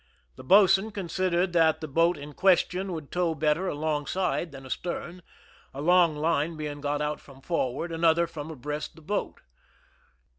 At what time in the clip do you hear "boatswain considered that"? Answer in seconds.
0.43-1.79